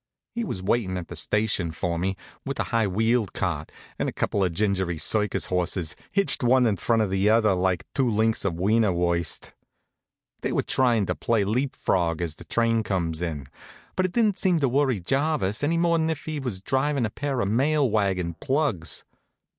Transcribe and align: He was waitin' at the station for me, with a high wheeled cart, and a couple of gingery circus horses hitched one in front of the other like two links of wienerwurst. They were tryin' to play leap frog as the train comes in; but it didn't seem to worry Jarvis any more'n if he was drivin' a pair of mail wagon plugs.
He 0.33 0.43
was 0.43 0.63
waitin' 0.63 0.97
at 0.97 1.09
the 1.09 1.15
station 1.15 1.71
for 1.71 1.99
me, 1.99 2.17
with 2.43 2.59
a 2.59 2.63
high 2.73 2.87
wheeled 2.87 3.33
cart, 3.33 3.71
and 3.99 4.09
a 4.09 4.11
couple 4.11 4.43
of 4.43 4.51
gingery 4.51 4.97
circus 4.97 5.45
horses 5.45 5.95
hitched 6.09 6.41
one 6.41 6.65
in 6.65 6.77
front 6.77 7.03
of 7.03 7.11
the 7.11 7.29
other 7.29 7.53
like 7.53 7.85
two 7.93 8.09
links 8.09 8.43
of 8.43 8.55
wienerwurst. 8.55 9.53
They 10.41 10.53
were 10.53 10.63
tryin' 10.63 11.05
to 11.05 11.13
play 11.13 11.43
leap 11.43 11.75
frog 11.75 12.19
as 12.19 12.33
the 12.33 12.45
train 12.45 12.81
comes 12.81 13.21
in; 13.21 13.45
but 13.95 14.07
it 14.07 14.11
didn't 14.13 14.39
seem 14.39 14.59
to 14.61 14.69
worry 14.69 14.99
Jarvis 14.99 15.63
any 15.63 15.77
more'n 15.77 16.09
if 16.09 16.25
he 16.25 16.39
was 16.39 16.61
drivin' 16.61 17.05
a 17.05 17.11
pair 17.11 17.39
of 17.39 17.49
mail 17.51 17.87
wagon 17.87 18.33
plugs. 18.41 19.03